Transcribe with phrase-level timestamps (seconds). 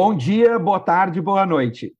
[0.00, 1.92] Bom dia, boa tarde, boa noite.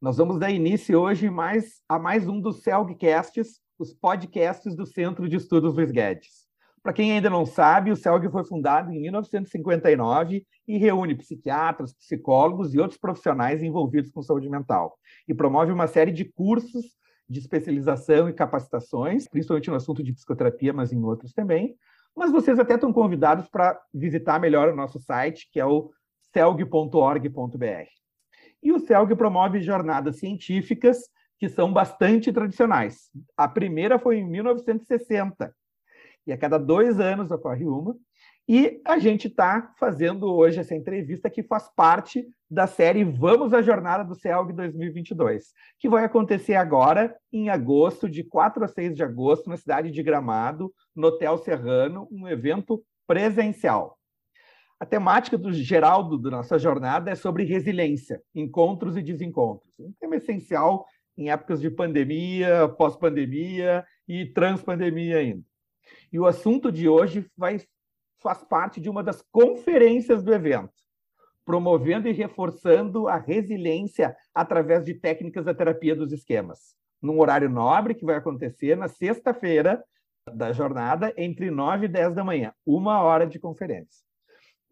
[0.00, 5.28] Nós vamos dar início hoje mais, a mais um dos CELGcasts, os podcasts do Centro
[5.28, 6.46] de Estudos Luiz Guedes.
[6.82, 12.72] Para quem ainda não sabe, o CELG foi fundado em 1959 e reúne psiquiatras, psicólogos
[12.72, 14.96] e outros profissionais envolvidos com saúde mental.
[15.28, 16.96] E promove uma série de cursos
[17.28, 21.76] de especialização e capacitações, principalmente no assunto de psicoterapia, mas em outros também.
[22.16, 25.90] Mas vocês até estão convidados para visitar melhor o nosso site, que é o
[26.32, 27.88] celg.org.br.
[28.62, 33.10] E o CELG promove jornadas científicas que são bastante tradicionais.
[33.36, 35.52] A primeira foi em 1960,
[36.26, 37.96] e a cada dois anos ocorre uma.
[38.48, 43.62] E a gente está fazendo hoje essa entrevista que faz parte da série Vamos à
[43.62, 49.02] Jornada do CELG 2022, que vai acontecer agora, em agosto, de 4 a 6 de
[49.02, 53.96] agosto, na cidade de Gramado, no Hotel Serrano, um evento presencial.
[54.82, 59.72] A temática do geral da nossa jornada é sobre resiliência, encontros e desencontros.
[59.78, 60.84] Um tema essencial
[61.16, 65.44] em épocas de pandemia, pós-pandemia e transpandemia ainda.
[66.12, 67.60] E o assunto de hoje vai,
[68.20, 70.74] faz parte de uma das conferências do evento,
[71.44, 77.94] promovendo e reforçando a resiliência através de técnicas da terapia dos esquemas, num horário nobre
[77.94, 79.80] que vai acontecer na sexta-feira
[80.34, 84.10] da jornada, entre 9 e 10 da manhã, uma hora de conferência.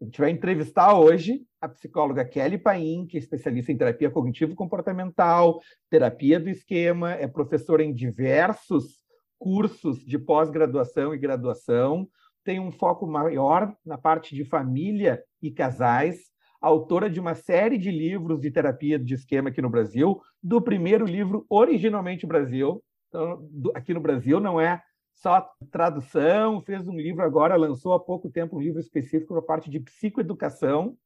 [0.01, 5.61] A gente vai entrevistar hoje a psicóloga Kelly Paim, que é especialista em terapia cognitivo-comportamental,
[5.91, 8.95] terapia do esquema, é professora em diversos
[9.37, 12.07] cursos de pós-graduação e graduação,
[12.43, 17.91] tem um foco maior na parte de família e casais, autora de uma série de
[17.91, 23.93] livros de terapia de esquema aqui no Brasil, do primeiro livro originalmente Brasil, então, aqui
[23.93, 24.81] no Brasil não é
[25.21, 29.45] só tradução, fez um livro agora, lançou há pouco tempo um livro específico para a
[29.45, 30.97] parte de psicoeducação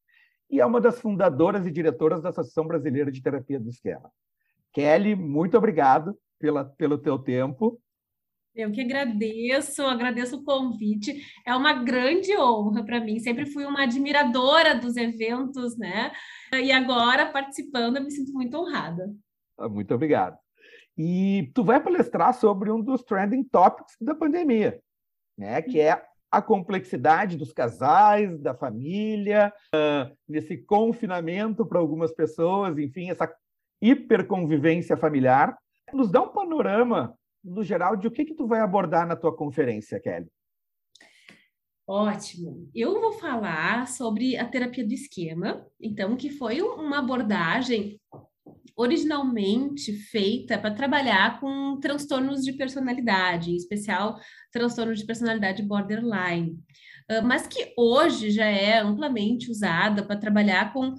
[0.49, 4.09] e é uma das fundadoras e diretoras da Associação Brasileira de Terapia do Esquema.
[4.71, 7.79] Kelly, muito obrigado pela, pelo teu tempo.
[8.55, 11.21] Eu que agradeço, agradeço o convite.
[11.45, 13.19] É uma grande honra para mim.
[13.19, 16.13] Sempre fui uma admiradora dos eventos, né?
[16.53, 19.13] E agora participando, eu me sinto muito honrada.
[19.57, 20.37] Ah, muito obrigado.
[20.97, 24.81] E tu vai palestrar sobre um dos trending topics da pandemia,
[25.37, 25.61] né?
[25.61, 26.01] Que é
[26.31, 33.33] a complexidade dos casais, da família, uh, nesse confinamento para algumas pessoas, enfim, essa
[33.81, 35.57] hiperconvivência familiar.
[35.93, 39.35] Nos dá um panorama, no geral, de o que, que tu vai abordar na tua
[39.35, 40.27] conferência, Kelly.
[41.87, 42.67] Ótimo.
[42.73, 47.99] Eu vou falar sobre a terapia do esquema, então, que foi uma abordagem
[48.75, 54.19] originalmente feita para trabalhar com transtornos de personalidade, em especial
[54.51, 56.59] transtorno de personalidade borderline,
[57.09, 60.93] uh, mas que hoje já é amplamente usada para trabalhar com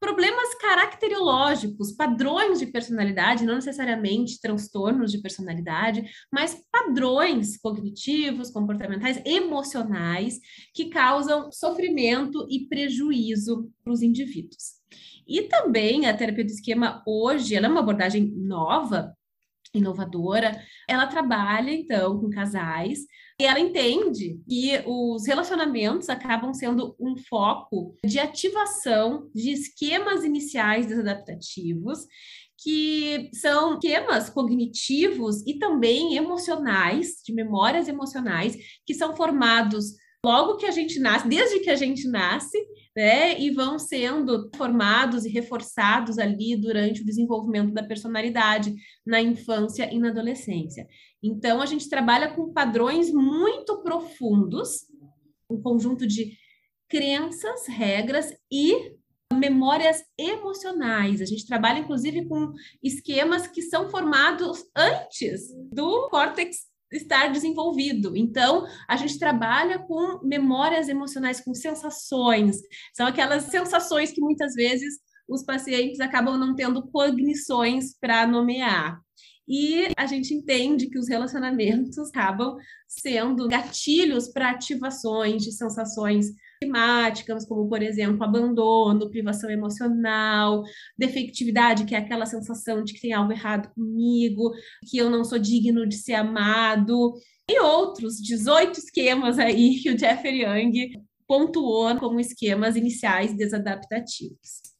[0.00, 10.40] problemas caracterológicos, padrões de personalidade, não necessariamente transtornos de personalidade, mas padrões cognitivos, comportamentais, emocionais
[10.74, 14.79] que causam sofrimento e prejuízo para os indivíduos.
[15.30, 19.16] E também a terapia do esquema hoje, ela é uma abordagem nova,
[19.72, 20.60] inovadora.
[20.88, 22.98] Ela trabalha então com casais
[23.40, 30.86] e ela entende que os relacionamentos acabam sendo um foco de ativação de esquemas iniciais
[30.86, 32.06] desadaptativos
[32.62, 39.94] que são esquemas cognitivos e também emocionais, de memórias emocionais, que são formados
[40.24, 42.58] logo que a gente nasce, desde que a gente nasce,
[42.96, 43.38] né?
[43.40, 48.74] E vão sendo formados e reforçados ali durante o desenvolvimento da personalidade
[49.06, 50.86] na infância e na adolescência.
[51.22, 54.86] Então, a gente trabalha com padrões muito profundos,
[55.48, 56.36] um conjunto de
[56.88, 58.96] crenças, regras e
[59.32, 61.22] memórias emocionais.
[61.22, 68.16] A gente trabalha, inclusive, com esquemas que são formados antes do córtex estar desenvolvido.
[68.16, 72.60] Então, a gente trabalha com memórias emocionais, com sensações.
[72.92, 74.98] São aquelas sensações que muitas vezes
[75.28, 79.00] os pacientes acabam não tendo cognições para nomear.
[79.46, 82.56] E a gente entende que os relacionamentos acabam
[82.86, 86.26] sendo gatilhos para ativações de sensações
[86.60, 90.62] temáticas, como, por exemplo, abandono, privação emocional,
[90.96, 94.52] defectividade, que é aquela sensação de que tem algo errado comigo,
[94.88, 97.14] que eu não sou digno de ser amado,
[97.48, 104.70] e outros 18 esquemas aí que o Jeffrey Young pontuou como esquemas iniciais desadaptativos.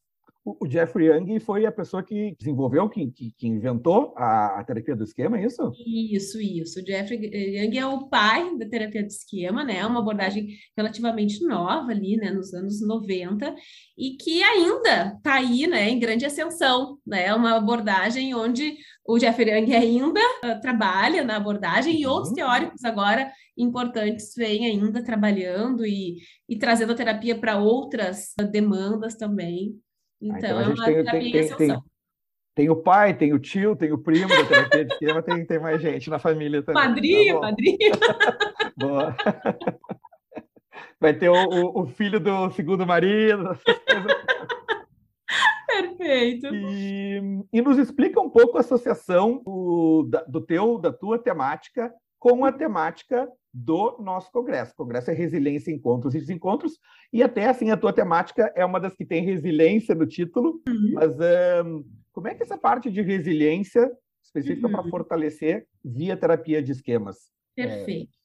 [0.45, 4.97] O Jeffrey Young foi a pessoa que desenvolveu, que, que, que inventou a, a, terapia
[4.97, 5.71] do esquema, é isso?
[5.87, 6.81] Isso, isso.
[6.81, 9.79] O Jeffrey Young é o pai da terapia do esquema, né?
[9.79, 12.31] É uma abordagem relativamente nova ali, né?
[12.31, 13.55] Nos anos 90,
[13.99, 15.91] e que ainda está aí, né?
[15.91, 17.27] Em grande ascensão, né?
[17.27, 22.37] É uma abordagem onde o Jeffrey Young ainda uh, trabalha na abordagem e outros uhum.
[22.37, 26.17] teóricos agora importantes vêm ainda trabalhando e,
[26.49, 29.79] e trazendo a terapia para outras demandas também.
[30.21, 31.83] Então, ah, então a é gente tem, tem, tem, tem,
[32.55, 35.59] tem, o pai, tem o tio, tem o primo da terapia de esquema, tem, tem
[35.59, 36.83] mais gente na família também.
[36.83, 37.91] Madrinha, tá madrinha.
[38.77, 39.17] Boa.
[41.01, 43.59] Vai ter o, o, o, filho do segundo marido.
[45.67, 46.47] Perfeito.
[46.55, 51.91] E, e, nos explica um pouco a associação do, da, do teu, da tua temática
[52.19, 54.73] com a temática do nosso congresso.
[54.73, 56.79] O congresso é resiliência, encontros e desencontros,
[57.13, 60.93] e até assim a tua temática é uma das que tem resiliência no título, uhum.
[60.95, 61.17] mas
[61.65, 63.91] um, como é que essa parte de resiliência
[64.23, 64.73] específica uhum.
[64.73, 67.17] para fortalecer via terapia de esquemas?
[67.55, 68.13] Perfeito.
[68.17, 68.21] É...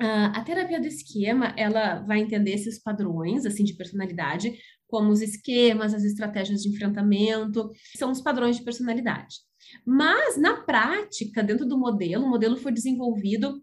[0.00, 4.56] Uh, a terapia do esquema, ela vai entender esses padrões, assim, de personalidade,
[4.86, 9.38] como os esquemas, as estratégias de enfrentamento, são os padrões de personalidade.
[9.84, 13.60] Mas, na prática, dentro do modelo, o modelo foi desenvolvido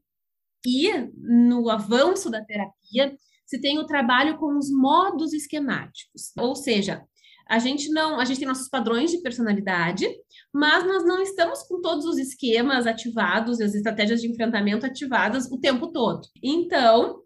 [0.65, 3.15] e no avanço da terapia
[3.45, 7.03] se tem o trabalho com os modos esquemáticos, ou seja,
[7.47, 10.07] a gente não, a gente tem nossos padrões de personalidade,
[10.51, 15.45] mas nós não estamos com todos os esquemas ativados e as estratégias de enfrentamento ativadas
[15.51, 16.27] o tempo todo.
[16.41, 17.21] Então,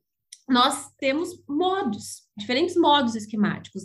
[0.50, 3.84] nós temos modos, diferentes modos esquemáticos,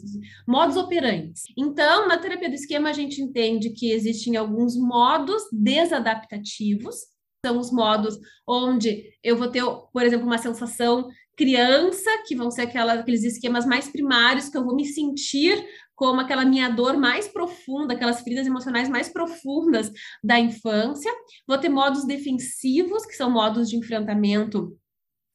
[0.49, 1.43] modos operantes.
[1.57, 6.97] Então, na terapia do esquema, a gente entende que existem alguns modos desadaptativos,
[7.45, 8.19] são os modos
[8.49, 9.63] onde eu vou ter,
[9.93, 14.65] por exemplo, uma sensação criança, que vão ser aquela, aqueles esquemas mais primários, que eu
[14.65, 15.63] vou me sentir
[15.95, 19.93] como aquela minha dor mais profunda, aquelas feridas emocionais mais profundas
[20.23, 21.13] da infância.
[21.47, 24.77] Vou ter modos defensivos, que são modos de enfrentamento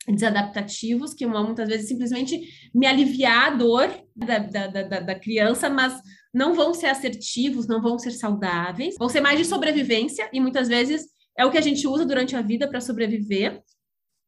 [0.08, 2.42] desadaptativos, que vão muitas vezes simplesmente
[2.74, 6.02] me aliviar a dor da, da, da, da criança, mas
[6.34, 10.68] não vão ser assertivos, não vão ser saudáveis, vão ser mais de sobrevivência e muitas
[10.68, 11.08] vezes
[11.40, 13.64] é o que a gente usa durante a vida para sobreviver.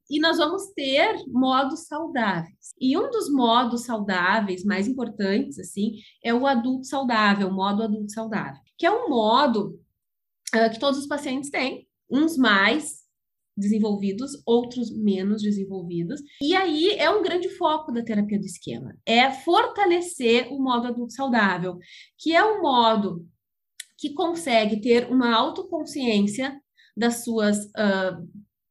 [0.09, 2.73] E nós vamos ter modos saudáveis.
[2.79, 8.13] E um dos modos saudáveis mais importantes, assim, é o adulto saudável, o modo adulto
[8.13, 9.77] saudável, que é um modo
[10.55, 13.01] uh, que todos os pacientes têm, uns mais
[13.57, 16.21] desenvolvidos, outros menos desenvolvidos.
[16.41, 21.11] E aí é um grande foco da terapia do esquema, é fortalecer o modo adulto
[21.11, 21.77] saudável,
[22.17, 23.27] que é um modo
[23.97, 26.57] que consegue ter uma autoconsciência
[27.01, 28.29] das suas uh,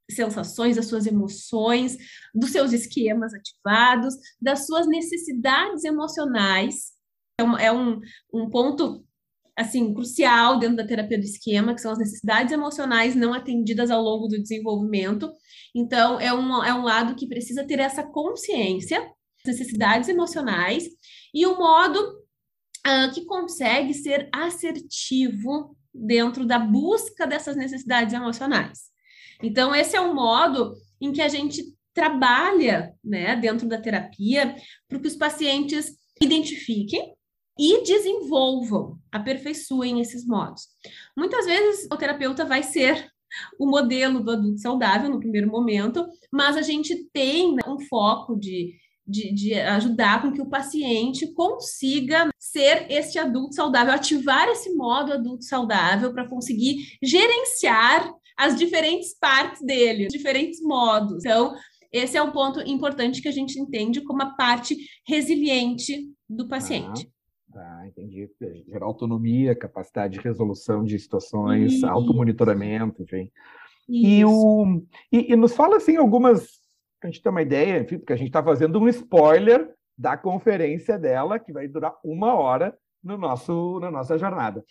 [0.08, 1.96] sensações, das suas emoções,
[2.32, 6.92] dos seus esquemas ativados, das suas necessidades emocionais.
[7.38, 8.00] É um, é um,
[8.32, 9.04] um ponto
[9.56, 14.00] assim crucial dentro da terapia do esquema, que são as necessidades emocionais não atendidas ao
[14.00, 15.30] longo do desenvolvimento.
[15.74, 19.04] Então, é um, é um lado que precisa ter essa consciência,
[19.44, 20.84] necessidades emocionais,
[21.34, 28.90] e o modo uh, que consegue ser assertivo dentro da busca dessas necessidades emocionais.
[29.42, 34.54] Então, esse é um modo em que a gente trabalha né, dentro da terapia
[34.88, 37.14] para que os pacientes identifiquem
[37.58, 40.68] e desenvolvam, aperfeiçoem esses modos.
[41.16, 43.10] Muitas vezes o terapeuta vai ser
[43.58, 48.36] o modelo do adulto saudável no primeiro momento, mas a gente tem né, um foco
[48.36, 48.74] de,
[49.10, 55.12] de, de, ajudar com que o paciente consiga ser este adulto saudável, ativar esse modo
[55.12, 61.24] adulto saudável para conseguir gerenciar as diferentes partes dele, os diferentes modos.
[61.24, 61.54] Então,
[61.92, 64.76] esse é um ponto importante que a gente entende como a parte
[65.06, 67.06] resiliente do paciente.
[67.06, 67.20] Ah.
[67.52, 68.30] Tá, entendi.
[68.68, 71.86] Gerar autonomia, capacidade de resolução de situações, Isso.
[71.86, 73.28] automonitoramento, enfim.
[73.88, 76.46] E, o, e, e, nos fala assim algumas,
[77.06, 80.98] a gente ter uma ideia, enfim, porque a gente está fazendo um spoiler da conferência
[80.98, 84.64] dela, que vai durar uma hora no nosso, na nossa jornada.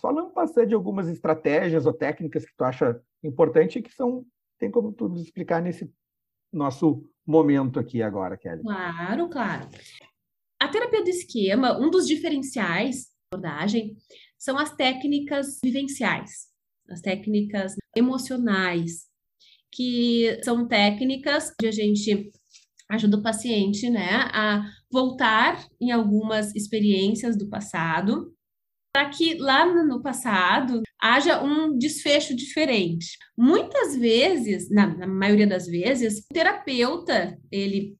[0.00, 4.24] Falando bastante de algumas estratégias ou técnicas que tu acha importante que são,
[4.58, 5.92] tem como tu nos explicar nesse
[6.52, 8.62] nosso momento aqui agora, Kelly?
[8.62, 9.68] Claro, claro.
[10.60, 13.96] A terapia do esquema, um dos diferenciais da abordagem
[14.38, 16.48] são as técnicas vivenciais,
[16.88, 19.09] as técnicas emocionais,
[19.72, 22.30] que são técnicas de a gente
[22.90, 28.34] ajuda o paciente, né, a voltar em algumas experiências do passado,
[28.92, 33.16] para que lá no passado haja um desfecho diferente.
[33.38, 37.96] Muitas vezes, na, na maioria das vezes, o terapeuta ele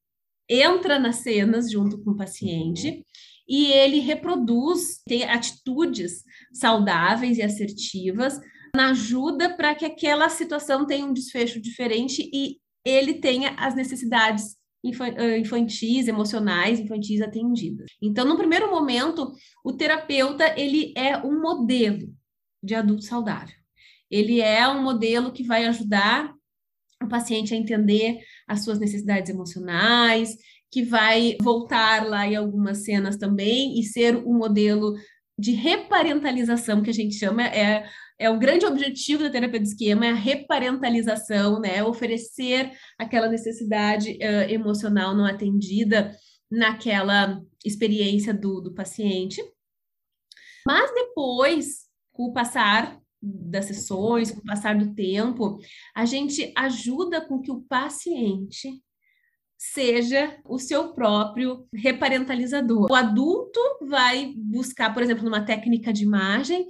[0.48, 3.04] entra nas cenas junto com o paciente
[3.48, 8.38] e ele reproduz, tem atitudes saudáveis e assertivas
[8.74, 14.56] na ajuda para que aquela situação tenha um desfecho diferente e ele tenha as necessidades
[14.82, 17.90] infantis, emocionais, infantis atendidas.
[18.00, 22.14] Então, no primeiro momento, o terapeuta ele é um modelo
[22.62, 23.54] de adulto saudável.
[24.10, 26.32] Ele é um modelo que vai ajudar
[27.02, 30.36] o paciente a entender as suas necessidades emocionais,
[30.70, 34.94] que vai voltar lá em algumas cenas também e ser um modelo
[35.38, 37.88] de reparentalização que a gente chama é
[38.20, 41.82] é o grande objetivo da terapia de esquema é a reparentalização, né?
[41.82, 46.14] Oferecer aquela necessidade uh, emocional não atendida
[46.50, 49.42] naquela experiência do, do paciente.
[50.66, 55.58] Mas depois, com o passar das sessões, com o passar do tempo,
[55.96, 58.82] a gente ajuda com que o paciente
[59.56, 62.90] seja o seu próprio reparentalizador.
[62.90, 66.66] O adulto vai buscar, por exemplo, numa técnica de imagem,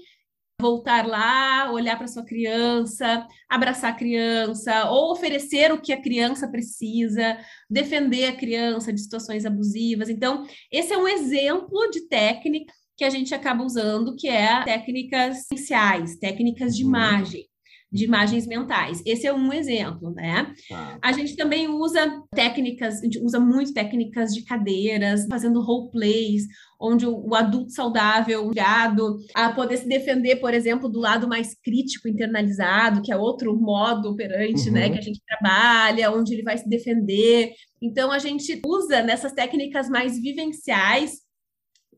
[0.60, 6.48] voltar lá, olhar para sua criança, abraçar a criança, ou oferecer o que a criança
[6.48, 7.38] precisa,
[7.68, 10.08] defender a criança de situações abusivas.
[10.08, 15.38] Então, esse é um exemplo de técnica que a gente acaba usando, que é técnicas
[15.38, 16.90] essenciais, técnicas de uhum.
[16.90, 17.50] imagem
[17.92, 19.02] de imagens mentais.
[19.04, 20.54] Esse é um exemplo, né?
[20.72, 20.98] Ah.
[21.02, 26.44] A gente também usa técnicas, a gente usa muito técnicas de cadeiras, fazendo role plays,
[26.80, 31.54] onde o, o adulto saudável, ligado a poder se defender, por exemplo, do lado mais
[31.54, 34.74] crítico internalizado, que é outro modo operante, uhum.
[34.74, 37.52] né, que a gente trabalha, onde ele vai se defender.
[37.82, 41.28] Então a gente usa nessas técnicas mais vivenciais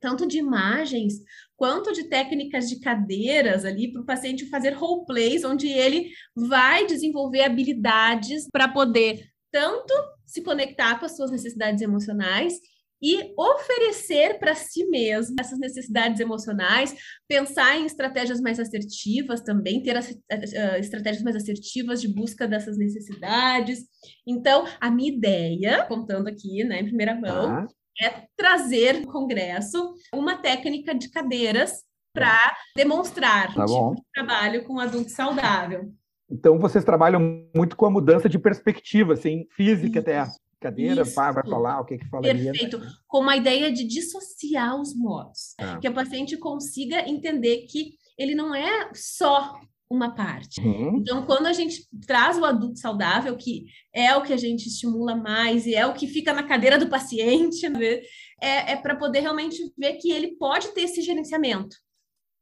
[0.03, 1.15] tanto de imagens
[1.63, 6.85] quanto de técnicas de cadeiras ali para o paciente fazer role plays, onde ele vai
[6.89, 9.95] desenvolver habilidades para poder tanto
[10.27, 12.55] se conectar com as suas necessidades emocionais
[13.01, 16.97] e oferecer para si mesmo essas necessidades emocionais,
[17.29, 22.77] pensar em estratégias mais assertivas também, ter as, uh, estratégias mais assertivas de busca dessas
[22.77, 23.85] necessidades.
[24.27, 27.67] Então, a minha ideia, contando aqui, né, em primeira mão, ah
[28.01, 31.83] é trazer no Congresso uma técnica de cadeiras
[32.13, 35.93] para demonstrar tá o tipo de trabalho com adulto saudável.
[36.31, 40.11] Então, vocês trabalham muito com a mudança de perspectiva, assim, física Isso.
[40.11, 40.27] até.
[40.61, 42.81] Cadeira, pá, vai falar o que que fala Perfeito.
[43.09, 45.55] Com uma ideia de dissociar os modos.
[45.59, 45.79] Ah.
[45.81, 49.59] Que a paciente consiga entender que ele não é só
[49.93, 50.61] uma parte.
[50.61, 50.97] Uhum.
[50.97, 55.15] Então, quando a gente traz o adulto saudável, que é o que a gente estimula
[55.15, 58.01] mais e é o que fica na cadeira do paciente, né?
[58.41, 61.77] é, é para poder realmente ver que ele pode ter esse gerenciamento.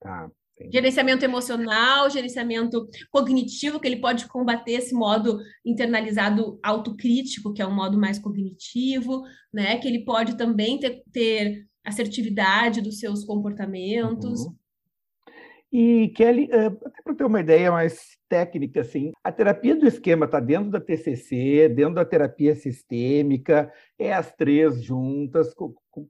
[0.04, 0.28] Ah,
[0.72, 7.74] gerenciamento emocional, gerenciamento cognitivo, que ele pode combater esse modo internalizado autocrítico, que é um
[7.74, 9.78] modo mais cognitivo, né?
[9.78, 14.40] Que ele pode também ter, ter assertividade dos seus comportamentos.
[14.40, 14.54] Uhum.
[15.72, 20.26] E, Kelly, eh, até para ter uma ideia mais técnica, assim, a terapia do esquema
[20.26, 25.54] está dentro da TCC, dentro da terapia sistêmica, é as três juntas.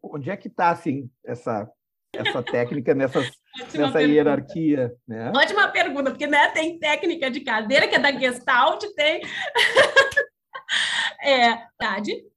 [0.03, 1.71] Onde é que está, assim, essa,
[2.15, 4.03] essa técnica nessas, nessa pergunta.
[4.03, 4.95] hierarquia?
[5.07, 5.31] Né?
[5.35, 9.21] Ótima pergunta, porque né, tem técnica de cadeira, que é da Gestalt, tem...
[11.23, 12.31] é, verdade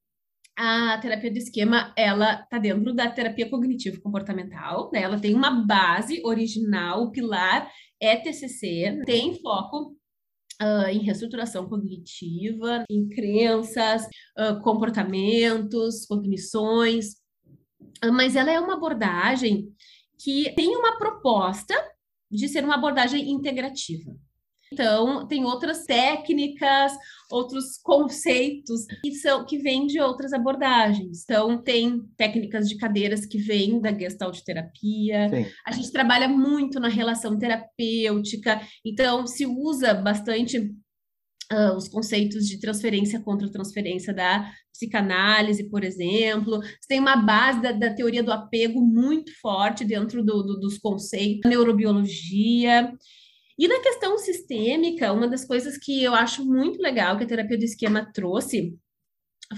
[0.55, 5.01] a terapia do esquema, ela está dentro da terapia cognitivo-comportamental, né?
[5.01, 9.97] Ela tem uma base original, o pilar é TCC, tem foco
[10.61, 14.05] Uh, em reestruturação cognitiva, em crenças,
[14.37, 17.15] uh, comportamentos, cognições,
[18.05, 19.73] uh, mas ela é uma abordagem
[20.23, 21.73] que tem uma proposta
[22.31, 24.15] de ser uma abordagem integrativa.
[24.73, 26.91] Então, tem outras técnicas,
[27.31, 31.23] outros conceitos que são que vêm de outras abordagens.
[31.23, 35.29] Então, tem técnicas de cadeiras que vêm da Gestalt terapia.
[35.29, 35.45] Sim.
[35.65, 40.73] A gente trabalha muito na relação terapêutica, então se usa bastante
[41.51, 46.59] Uh, os conceitos de transferência contra transferência da psicanálise, por exemplo.
[46.61, 50.79] Você tem uma base da, da teoria do apego muito forte dentro do, do, dos
[50.79, 52.91] conceitos da neurobiologia.
[53.57, 57.57] E na questão sistêmica, uma das coisas que eu acho muito legal que a terapia
[57.57, 58.75] do esquema trouxe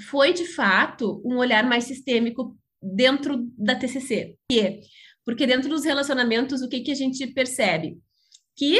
[0.10, 4.36] foi, de fato, um olhar mais sistêmico dentro da TCC.
[4.48, 4.82] Por quê?
[5.24, 7.98] Porque dentro dos relacionamentos, o que, que a gente percebe?
[8.56, 8.80] Que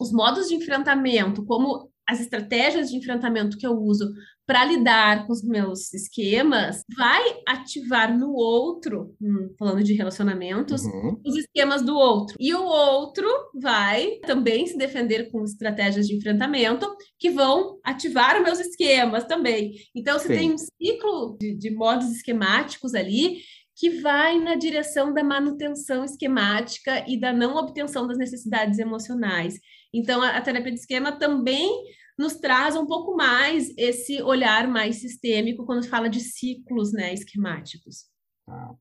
[0.00, 4.12] os modos de enfrentamento, como as estratégias de enfrentamento que eu uso
[4.46, 11.20] para lidar com os meus esquemas, vai ativar no outro, hum, falando de relacionamentos, uhum.
[11.22, 12.34] os esquemas do outro.
[12.40, 16.88] E o outro vai também se defender com estratégias de enfrentamento
[17.18, 19.74] que vão ativar os meus esquemas também.
[19.94, 20.34] Então, você Sim.
[20.34, 23.42] tem um ciclo de, de modos esquemáticos ali
[23.76, 29.60] que vai na direção da manutenção esquemática e da não obtenção das necessidades emocionais.
[29.92, 31.70] Então, a, a terapia de esquema também
[32.18, 38.06] nos traz um pouco mais esse olhar mais sistêmico quando fala de ciclos né, esquemáticos.
[38.48, 38.74] Ah.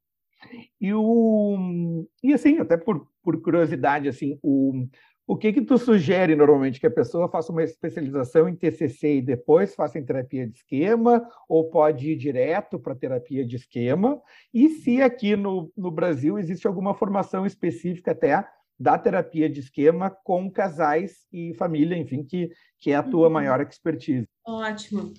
[0.80, 4.88] E, o, e assim, até por, por curiosidade, assim, o,
[5.28, 9.22] o que que tu sugere normalmente que a pessoa faça uma especialização em TCC e
[9.22, 14.22] depois faça em terapia de esquema ou pode ir direto para terapia de esquema?
[14.54, 18.48] E se aqui no, no Brasil existe alguma formação específica até
[18.80, 23.34] da terapia de esquema com casais e família, enfim, que, que é a tua uhum.
[23.34, 24.28] maior expertise.
[24.46, 25.14] Ótimo.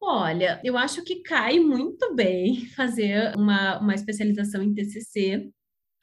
[0.00, 5.50] Olha, eu acho que cai muito bem fazer uma, uma especialização em TCC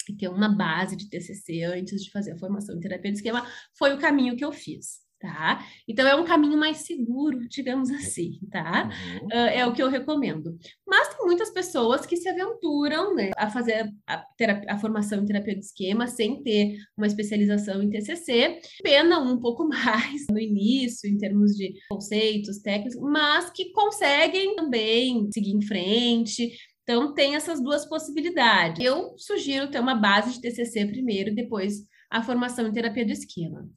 [0.09, 3.45] e ter uma base de TCC antes de fazer a formação em terapia de esquema
[3.77, 5.65] foi o caminho que eu fiz tá?
[5.87, 8.89] Então é um caminho mais seguro, digamos assim, tá?
[8.89, 9.27] Uhum.
[9.27, 10.57] Uh, é o que eu recomendo.
[10.87, 15.25] Mas tem muitas pessoas que se aventuram né, a fazer a, terapia, a, formação em
[15.25, 21.09] terapia de esquema sem ter uma especialização em TCC, pena um pouco mais no início,
[21.09, 26.51] em termos de conceitos técnicos, mas que conseguem também seguir em frente.
[26.83, 28.83] Então, tem essas duas possibilidades.
[28.83, 33.69] Eu sugiro ter uma base de TCC primeiro, depois a formação em terapia do esquema.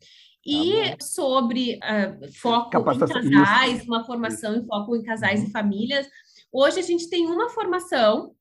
[0.45, 3.87] E tá sobre uh, foco em casais, isso.
[3.87, 5.47] uma formação em foco em casais uhum.
[5.47, 6.07] e famílias.
[6.53, 8.35] Hoje a gente tem uma formação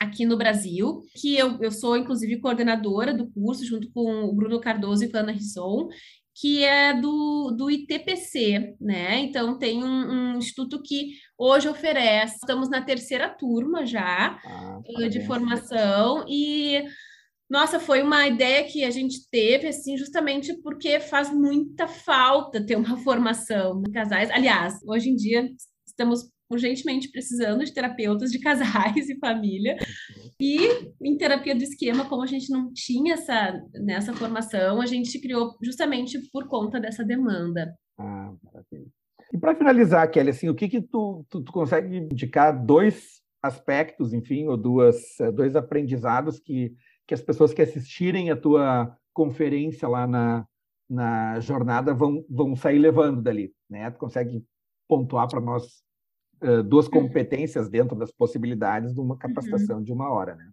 [0.00, 4.60] aqui no Brasil, que eu, eu sou, inclusive, coordenadora do curso, junto com o Bruno
[4.60, 5.88] Cardoso e Ana Risson,
[6.34, 9.20] que é do, do ITPC, né?
[9.20, 9.86] Então, tem um,
[10.34, 16.84] um, instituto que hoje oferece, estamos na terceira turma já ah, de formação, e
[17.54, 22.74] nossa, foi uma ideia que a gente teve, assim, justamente porque faz muita falta ter
[22.74, 24.28] uma formação em casais.
[24.32, 25.48] Aliás, hoje em dia
[25.86, 29.76] estamos urgentemente precisando de terapeutas de casais e família.
[30.40, 30.58] E
[31.00, 35.56] em terapia do esquema, como a gente não tinha essa nessa formação, a gente criou
[35.62, 37.72] justamente por conta dessa demanda.
[37.96, 38.90] Ah, maravilha.
[39.32, 44.12] E para finalizar, Kelly, assim, o que que tu, tu, tu consegue indicar dois aspectos,
[44.12, 44.96] enfim, ou duas,
[45.36, 46.74] dois aprendizados que
[47.06, 50.46] que as pessoas que assistirem a tua conferência lá na,
[50.88, 53.90] na jornada vão, vão sair levando dali, né?
[53.90, 54.44] Tu consegue
[54.88, 55.82] pontuar para nós
[56.42, 56.92] uh, duas uhum.
[56.92, 59.84] competências dentro das possibilidades de uma capacitação uhum.
[59.84, 60.50] de uma hora, né?